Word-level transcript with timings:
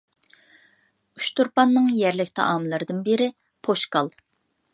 ئۇچتۇرپاننىڭ 1.19 1.91
يەرلىك 1.99 2.33
تائاملىرىدىن 2.41 3.05
بىرى 3.11 3.29
پوشكال. 3.69 4.13